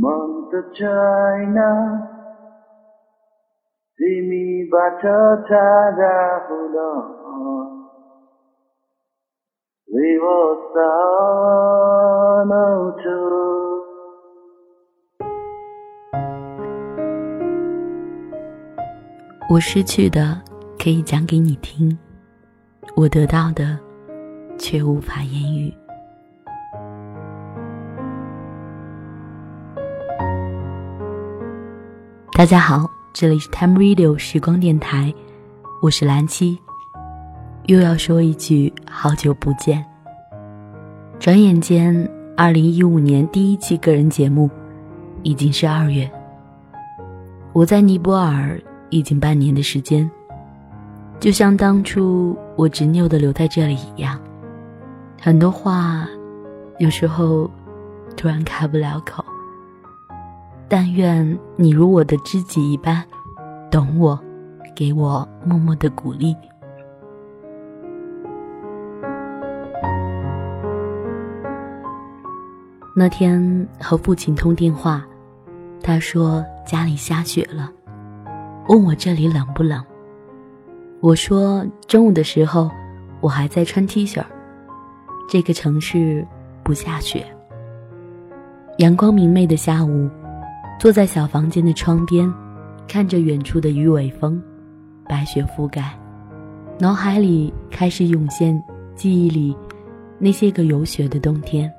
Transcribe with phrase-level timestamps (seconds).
[0.00, 2.14] 梦的 china.
[4.28, 5.08] 米把车
[5.48, 5.56] 擦
[5.92, 6.04] 的
[19.48, 20.40] 我失去的
[20.82, 21.96] 可以讲给你听
[22.96, 23.78] 我得到的
[24.58, 25.83] 却无法言语。
[32.44, 35.14] 大家好，这里是 Time Radio 时光电台，
[35.80, 36.58] 我是蓝七，
[37.64, 39.82] 又要说一句好久不见。
[41.18, 44.50] 转眼间，二零一五年第一期个人节目
[45.22, 46.06] 已经是二月。
[47.54, 50.10] 我在尼泊尔已经半年的时间，
[51.18, 54.20] 就像当初我执拗的留在这里一样，
[55.18, 56.06] 很多话
[56.78, 57.50] 有时候
[58.18, 59.24] 突然开不了口。
[60.68, 63.04] 但愿你如我的知己一般，
[63.70, 64.18] 懂我，
[64.74, 66.34] 给我默默的鼓励。
[72.96, 75.04] 那天和父亲通电话，
[75.82, 77.70] 他说家里下雪了，
[78.68, 79.84] 问我这里冷不冷。
[81.00, 82.70] 我说中午的时候
[83.20, 84.24] 我还在穿 T 恤。
[85.28, 86.26] 这个城市
[86.62, 87.24] 不下雪。
[88.78, 90.08] 阳光明媚的下午。
[90.84, 92.30] 坐在小房间的窗边，
[92.86, 94.38] 看着远处的鱼尾峰，
[95.08, 95.98] 白雪覆盖，
[96.78, 98.62] 脑海里开始涌现
[98.94, 99.56] 记忆里
[100.18, 101.72] 那些个有雪的冬天。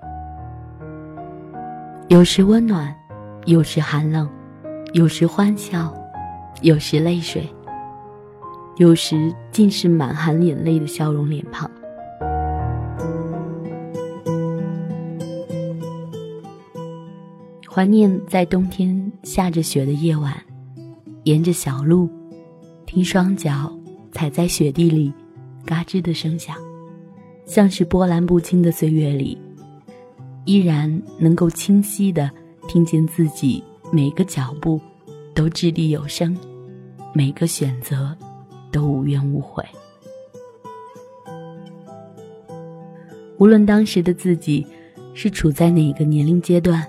[2.08, 2.92] 有时温暖，
[3.46, 4.28] 有时寒冷，
[4.94, 5.94] 有时欢笑，
[6.64, 7.48] 有时泪水，
[8.78, 11.70] 有时尽是满含眼泪的笑容脸庞。
[17.76, 20.34] 怀念在冬天下着雪的夜晚，
[21.26, 22.10] 沿着小路，
[22.86, 23.70] 听双脚
[24.14, 25.12] 踩在雪地里，
[25.66, 26.56] 嘎吱的声响，
[27.46, 29.38] 像是波澜不惊的岁月里，
[30.46, 30.90] 依然
[31.20, 32.32] 能够清晰的
[32.66, 33.62] 听见自己
[33.92, 34.80] 每个脚步
[35.34, 36.34] 都掷地有声，
[37.14, 38.16] 每个选择
[38.72, 39.62] 都无怨无悔。
[43.38, 44.66] 无论当时的自己
[45.14, 46.82] 是处在哪个年龄阶段。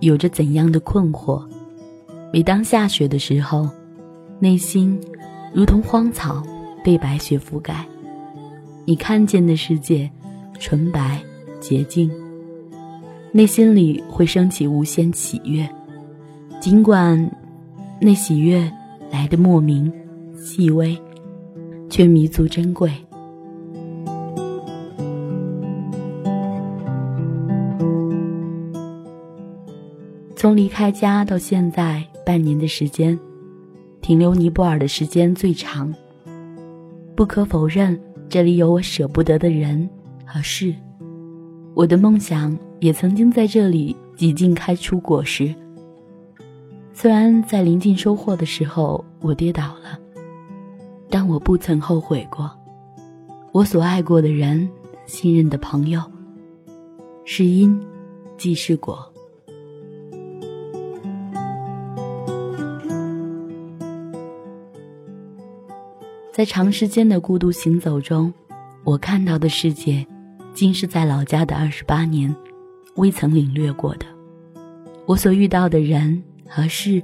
[0.00, 1.42] 有着怎样的困惑？
[2.32, 3.68] 每当下雪的时候，
[4.38, 4.98] 内心
[5.54, 6.42] 如同荒草
[6.84, 7.86] 被白雪覆盖，
[8.84, 10.10] 你看见的世界
[10.58, 11.20] 纯白
[11.60, 12.10] 洁净，
[13.32, 15.68] 内心里会升起无限喜悦。
[16.60, 17.18] 尽管
[18.00, 18.70] 那喜悦
[19.10, 19.90] 来的莫名、
[20.34, 20.98] 细微，
[21.88, 22.92] 却弥足珍贵。
[30.46, 33.18] 从离开家到现在半年的时间，
[34.00, 35.92] 停留尼泊尔的时间最长。
[37.16, 39.90] 不可否认，这里有我舍不得的人
[40.24, 40.72] 和事。
[41.74, 45.52] 我的梦想也曾经在这里几近开出果实。
[46.92, 49.98] 虽然在临近收获的时候我跌倒了，
[51.10, 52.48] 但我不曾后悔过。
[53.50, 54.68] 我所爱过的人，
[55.06, 56.00] 信任的朋友，
[57.24, 57.76] 是因，
[58.38, 59.12] 即是果。
[66.36, 68.30] 在长时间的孤独行走中，
[68.84, 70.06] 我看到的世界，
[70.52, 72.36] 竟是在老家的二十八年，
[72.96, 74.04] 未曾领略过的。
[75.06, 77.02] 我所遇到的人和事，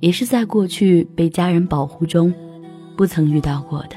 [0.00, 2.34] 也是在过去被家人保护中，
[2.96, 3.94] 不曾遇到过的。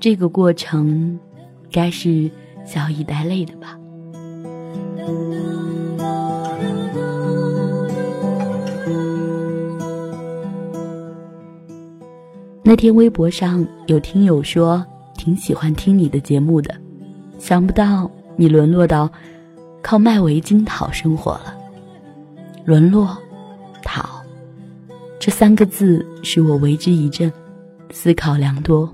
[0.00, 1.16] 这个过程，
[1.70, 2.28] 该是
[2.66, 3.78] 笑以带泪的吧。
[12.72, 14.82] 那天微博上有听友说
[15.14, 16.74] 挺喜欢听你的节目的，
[17.38, 19.12] 想不到你沦落到
[19.82, 21.54] 靠卖围巾讨生活了。
[22.64, 23.14] 沦落，
[23.82, 24.22] 讨，
[25.20, 27.30] 这三个字使我为之一振，
[27.90, 28.90] 思考良多。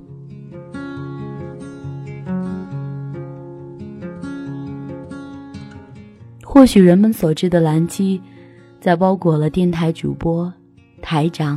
[6.43, 8.21] 或许人们所知的蓝七，
[8.81, 10.53] 在包裹了电台主播、
[11.01, 11.57] 台长。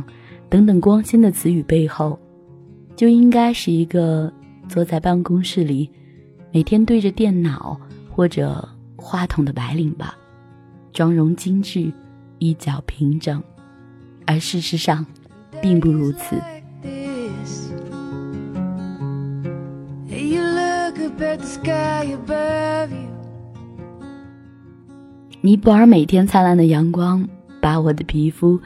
[0.52, 2.20] 等等光鲜的词语背后，
[2.94, 4.30] 就应该是一个
[4.68, 5.88] 坐在办公室里，
[6.52, 10.14] 每天对着电脑或者话筒的白领吧，
[10.92, 11.90] 妆容精致，
[12.38, 13.42] 衣角平整，
[14.26, 15.06] 而事实上，
[15.62, 16.36] 并不如此。
[25.40, 27.26] 尼泊尔每天灿烂的阳光
[27.58, 28.60] 把我的皮肤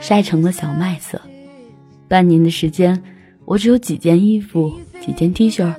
[0.00, 1.20] 晒成了小麦色。
[2.08, 3.00] 半年的时间，
[3.44, 5.72] 我只有几件衣服、几件 T 恤、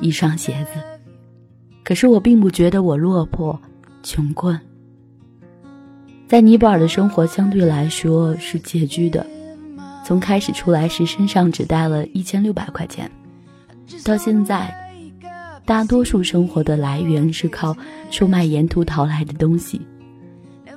[0.00, 0.80] 一双鞋子。
[1.82, 3.60] 可是我并不觉得我落魄、
[4.02, 4.58] 穷困。
[6.26, 9.26] 在尼泊尔的生活相对来说是拮据的。
[10.06, 13.10] 从开始出来时身上只带了一千六百块钱，
[14.04, 14.74] 到现在，
[15.64, 17.76] 大多数生活的来源是靠
[18.10, 19.80] 售卖沿途淘来的东西，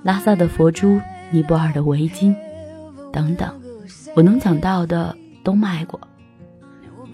[0.02, 1.00] 拉萨的佛珠、
[1.30, 2.34] 尼泊尔的围巾
[3.12, 3.50] 等等，
[4.16, 6.00] 我能讲到的都卖过。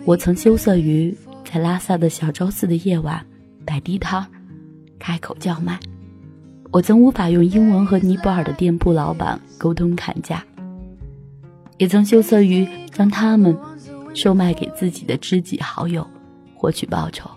[0.06, 3.26] 我曾羞涩于在拉萨的小昭寺的夜晚
[3.66, 4.26] 摆地摊，
[5.00, 5.78] 开口叫卖；
[6.72, 10.44] 我曾无法用英文和尼泊尔的店铺老板沟通砍价。
[11.78, 13.58] 也曾羞涩于将他们
[14.14, 16.06] 售卖给自己的知己好友，
[16.56, 17.30] 获取报酬。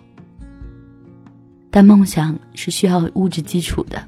[1.71, 4.01] 但梦想是需要物质基础的，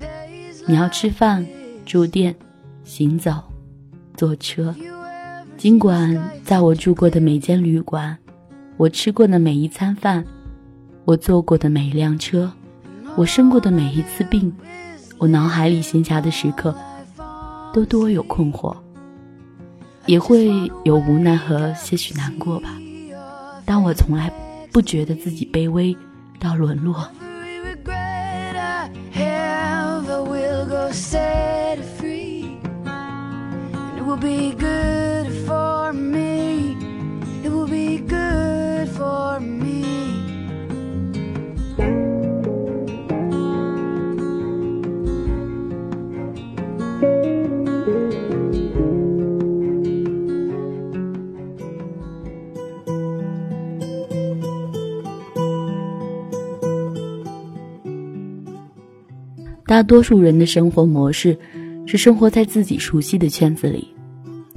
[0.68, 1.46] 你要吃饭、
[1.86, 2.36] 住店、
[2.84, 3.44] 行走、
[4.20, 4.76] 坐车。
[5.56, 8.18] 尽管在我住过的每间旅馆，
[8.76, 10.26] 我吃过的每一餐饭，
[11.06, 12.52] 我坐过的每一辆车，
[13.16, 14.54] 我生过的每一次病，
[15.20, 16.76] 我脑海里闲暇的时刻，
[17.74, 18.76] 都多有困惑。
[20.06, 20.50] 也会
[20.84, 22.78] 有无奈和些许难过吧，
[23.64, 24.30] 但我从来
[24.74, 25.96] 不觉得自己卑微
[26.38, 27.08] 到沦落。
[34.20, 36.76] Be good for me.
[37.44, 39.86] It will be good for me.
[59.66, 61.38] 大多数人的生活模式
[61.86, 63.99] 是生活在自己熟悉的圈子里。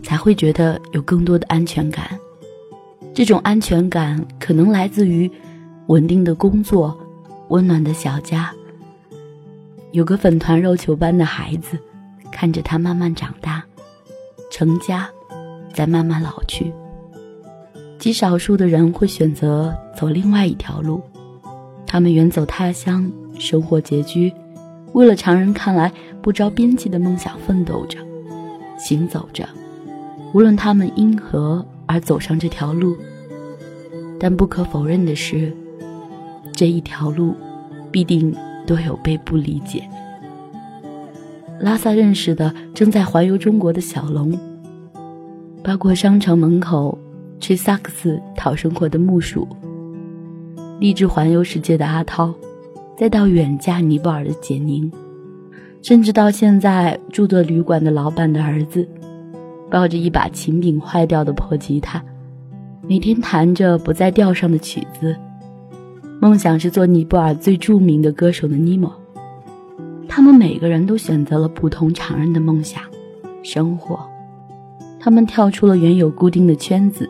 [0.02, 2.18] 才会觉得有更多的安全感。
[3.14, 5.30] 这种安全感可能来自于
[5.88, 6.98] 稳定的工作、
[7.48, 8.50] 温暖的小家，
[9.90, 11.78] 有个粉团肉球般的孩子，
[12.30, 13.62] 看着他慢慢长大、
[14.50, 15.08] 成家，
[15.74, 16.72] 再慢慢老去。
[17.98, 21.00] 极少数的人会选择走另外一条路，
[21.86, 24.32] 他们远走他乡，生活拮据。
[24.94, 27.98] 为了常人看来不着边际的梦想奋斗着，
[28.78, 29.46] 行走着，
[30.32, 32.96] 无论他们因何而走上这条路，
[34.18, 35.52] 但不可否认的是，
[36.52, 37.34] 这一条路
[37.90, 38.34] 必定
[38.66, 39.82] 都有被不理解。
[41.60, 44.38] 拉萨认识的正在环游中国的小龙，
[45.62, 46.98] 包括商场门口
[47.38, 49.46] 吹萨克斯讨生活的木薯，
[50.80, 52.34] 立志环游世界的阿涛。
[52.94, 54.90] 再到远嫁尼泊尔的简宁，
[55.80, 58.86] 甚至到现在住的旅馆的老板的儿子，
[59.72, 62.04] 抱着一把琴柄坏掉的破吉他，
[62.86, 65.16] 每天弹着不在调上的曲子，
[66.20, 68.92] 梦想是做尼泊尔最著名的歌手的尼莫。
[70.06, 72.82] 他们每个人都选择了不同常人的梦想
[73.42, 73.98] 生活，
[75.00, 77.08] 他们跳出了原有固定的圈子。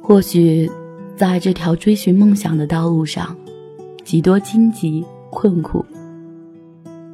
[0.00, 0.70] 或许，
[1.16, 3.36] 在这条追寻梦想的道路上。
[4.04, 5.82] 几多荆棘困苦，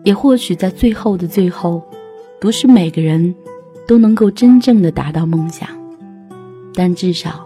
[0.03, 1.81] 也或许在最后的最后，
[2.41, 3.32] 不是每个人
[3.91, 5.69] 都能够真正的达到梦想，
[6.73, 7.44] 但至少，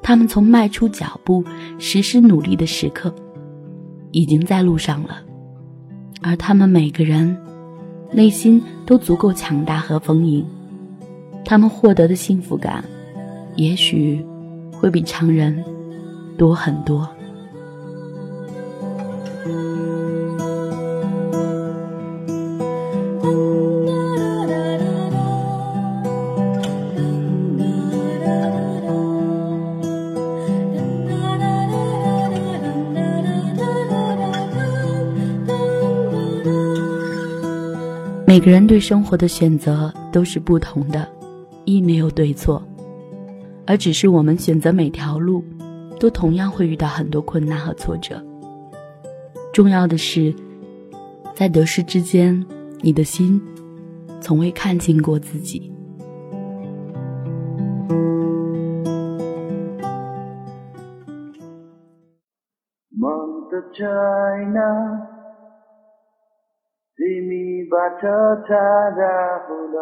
[0.00, 1.44] 他们从迈出脚步、
[1.78, 3.14] 实施努力的时刻，
[4.10, 5.18] 已经在路上了。
[6.22, 7.36] 而他们每个人，
[8.10, 10.42] 内心都足够强大和丰盈，
[11.44, 12.82] 他们获得的幸福感，
[13.56, 14.24] 也许
[14.72, 15.62] 会比常人
[16.38, 17.06] 多很多。
[38.44, 41.08] 个人对生活的选择都是不同的，
[41.64, 42.62] 亦没有对错，
[43.66, 45.42] 而只是我们选择每条路，
[45.98, 48.22] 都同样会遇到很多困难和挫折。
[49.54, 50.34] 重要的是，
[51.34, 52.44] 在得失之间，
[52.82, 53.40] 你的心
[54.20, 55.72] 从未看见过自己。
[62.90, 63.10] 梦
[63.50, 65.13] 的 China。
[68.49, 69.15] टाढा
[69.47, 69.75] हुन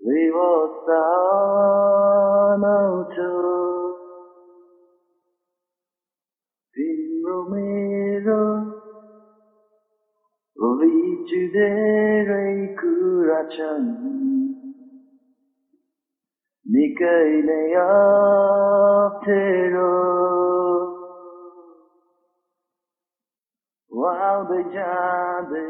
[0.00, 1.00] व्यवस्था
[6.76, 8.40] तिम्रो मेरो
[10.56, 13.84] Ovituderai kurachan
[16.66, 17.82] Nikai neyaftero
[23.91, 25.67] Wow jade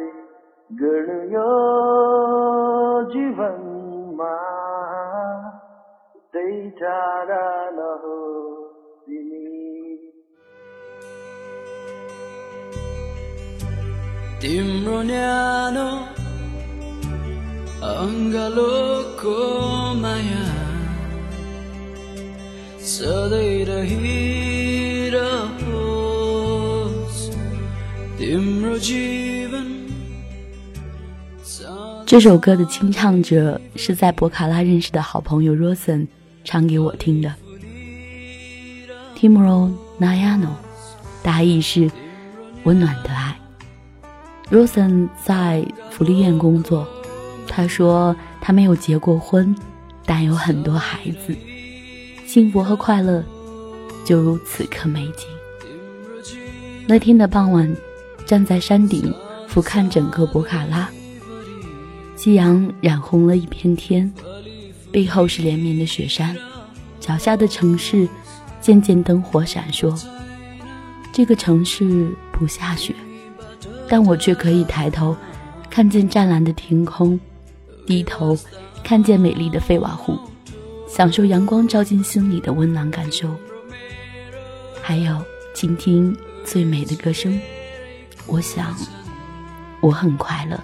[0.79, 1.51] गर्नु यो
[3.13, 4.33] जीवनमा
[6.33, 7.45] त्यही टाढा
[7.77, 8.17] नहो
[14.41, 15.89] तिम्रो न्यानो
[17.95, 19.37] अङ्गलोको
[20.03, 20.45] माया।
[22.93, 24.26] सधैँ रहिरहोस्
[32.05, 36.07] 这首歌的清唱者是在博卡拉认识的好朋友 Rosen
[36.43, 37.33] 唱给我听的。
[39.15, 40.55] Timro Nayano，
[41.21, 41.89] 大意是
[42.63, 43.39] 温暖的爱。
[44.49, 46.87] Rosen 在福利院工作，
[47.47, 49.55] 他说他没有结过婚，
[50.05, 51.35] 但有很多孩子，
[52.25, 53.23] 幸福和快乐
[54.05, 55.27] 就如此刻美景。
[56.87, 57.75] 那天的傍晚，
[58.27, 59.11] 站在山顶
[59.47, 60.87] 俯瞰整个博卡拉。
[62.15, 64.11] 夕阳染红了一片天，
[64.91, 66.35] 背后是连绵的雪山，
[66.99, 68.07] 脚下的城市
[68.59, 69.97] 渐渐灯火闪烁。
[71.13, 72.93] 这个城市不下雪，
[73.87, 75.15] 但我却可以抬头
[75.69, 77.19] 看见湛蓝的天空，
[77.85, 78.37] 低头
[78.83, 80.17] 看见美丽的费瓦湖，
[80.87, 83.29] 享受阳光照进心里的温暖感受，
[84.81, 85.15] 还有
[85.53, 87.39] 倾听最美的歌声。
[88.27, 88.75] 我想，
[89.79, 90.59] 我很快乐。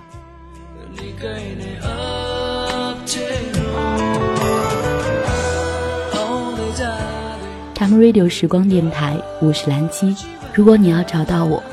[7.74, 10.13] Time Radio 时光电台，我是蓝七。
[10.53, 11.63] 如果你要找到我，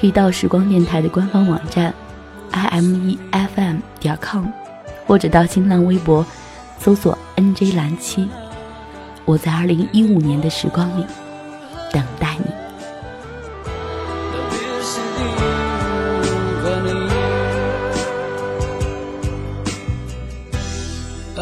[0.00, 1.92] 可以到时光电台的官方网站
[2.50, 4.46] i m e f m 点 com，
[5.06, 6.24] 或者到新浪微博
[6.78, 8.28] 搜索 N J 蓝七。
[9.26, 11.04] 我在二零一五年的时光里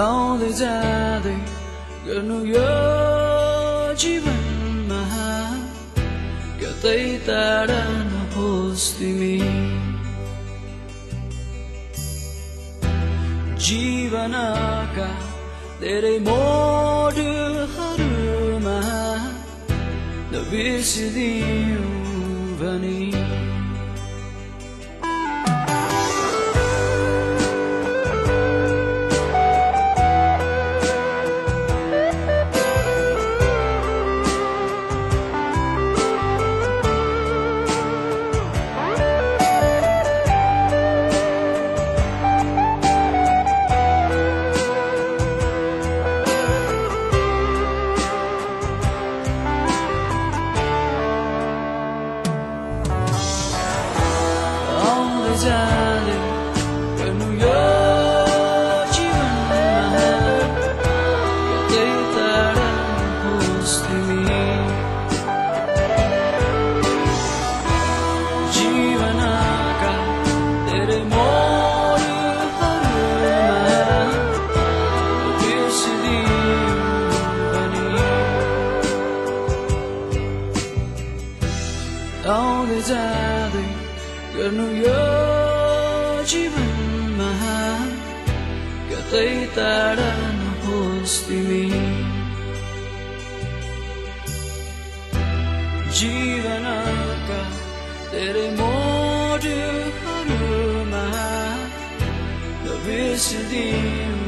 [0.02, 1.36] Only daddy
[2.06, 4.22] Gönül yöcivenme
[6.60, 9.42] Göteyi deren postimi
[13.58, 15.08] Jivanaka
[15.80, 18.80] Dere modu haruma
[20.32, 23.21] Nabisi diyuvani Jivanaka
[87.21, 87.31] जीवनमा
[88.89, 91.65] कतै टाढा नहोस् तिमी
[95.97, 97.41] जीवनका
[98.11, 100.05] धेरै मोडहरूमा
[102.65, 104.20] नबिर्सिदिनु